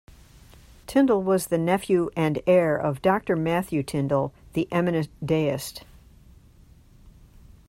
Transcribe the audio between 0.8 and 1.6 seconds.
Tindal was the